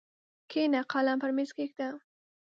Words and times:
کښېنه 0.49 0.81
قلم 0.91 1.17
پر 1.21 1.31
مېز 1.35 1.49
کښېږده! 1.55 1.87